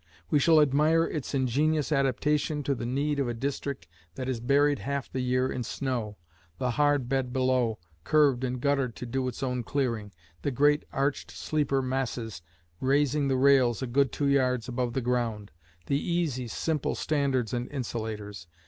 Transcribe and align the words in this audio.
We 0.31 0.39
shall 0.39 0.59
admire 0.61 1.03
its 1.03 1.35
ingenious 1.35 1.91
adaptation 1.91 2.63
to 2.63 2.73
the 2.73 2.87
need 2.87 3.19
of 3.19 3.27
a 3.27 3.35
district 3.35 3.87
that 4.15 4.27
is 4.27 4.39
buried 4.39 4.79
half 4.79 5.11
the 5.11 5.19
year 5.19 5.51
in 5.51 5.61
snow, 5.63 6.17
the 6.57 6.71
hard 6.71 7.07
bed 7.07 7.31
below, 7.31 7.77
curved 8.03 8.43
and 8.43 8.59
guttered 8.59 8.95
to 8.95 9.05
do 9.05 9.27
its 9.27 9.43
own 9.43 9.61
clearing, 9.61 10.11
the 10.41 10.49
great 10.49 10.85
arched 10.91 11.29
sleeper 11.29 11.83
masses, 11.83 12.41
raising 12.79 13.27
the 13.27 13.37
rails 13.37 13.83
a 13.83 13.85
good 13.85 14.11
two 14.11 14.25
yards 14.25 14.67
above 14.67 14.93
the 14.93 15.01
ground, 15.01 15.51
the 15.85 16.01
easy, 16.03 16.47
simple 16.47 16.95
standards 16.95 17.53
and 17.53 17.69
insulators. 17.71 18.47